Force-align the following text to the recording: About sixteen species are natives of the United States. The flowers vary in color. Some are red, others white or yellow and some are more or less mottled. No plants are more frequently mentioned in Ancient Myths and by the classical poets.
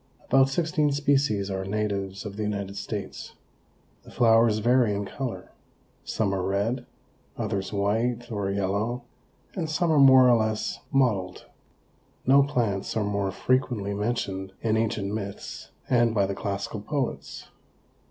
About 0.27 0.49
sixteen 0.49 0.91
species 0.91 1.51
are 1.51 1.63
natives 1.63 2.25
of 2.25 2.35
the 2.35 2.41
United 2.41 2.75
States. 2.75 3.35
The 4.01 4.09
flowers 4.09 4.57
vary 4.57 4.95
in 4.95 5.05
color. 5.05 5.51
Some 6.03 6.33
are 6.33 6.41
red, 6.41 6.87
others 7.37 7.71
white 7.71 8.31
or 8.31 8.49
yellow 8.49 9.03
and 9.53 9.69
some 9.69 9.91
are 9.91 9.99
more 9.99 10.27
or 10.27 10.37
less 10.43 10.79
mottled. 10.91 11.45
No 12.25 12.41
plants 12.41 12.97
are 12.97 13.03
more 13.03 13.29
frequently 13.31 13.93
mentioned 13.93 14.53
in 14.61 14.75
Ancient 14.75 15.13
Myths 15.13 15.69
and 15.87 16.15
by 16.15 16.25
the 16.25 16.33
classical 16.33 16.81
poets. 16.81 17.49